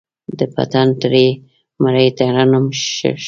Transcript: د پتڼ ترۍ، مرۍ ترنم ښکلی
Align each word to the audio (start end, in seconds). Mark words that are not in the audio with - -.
د 0.37 0.39
پتڼ 0.53 0.87
ترۍ، 1.01 1.27
مرۍ 1.81 2.07
ترنم 2.17 2.65
ښکلی 2.81 3.11